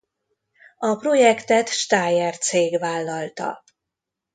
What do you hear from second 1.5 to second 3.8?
Steyr cég vállalta.